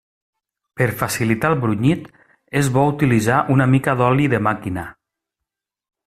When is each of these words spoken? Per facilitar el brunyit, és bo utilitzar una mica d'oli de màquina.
Per 0.79 0.87
facilitar 1.01 1.51
el 1.53 1.57
brunyit, 1.65 2.07
és 2.61 2.71
bo 2.77 2.85
utilitzar 2.93 3.41
una 3.57 3.67
mica 3.75 3.95
d'oli 3.99 4.25
de 4.35 4.41
màquina. 4.49 4.87